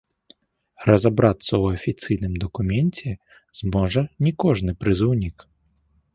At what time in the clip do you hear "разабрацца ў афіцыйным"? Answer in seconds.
0.89-2.33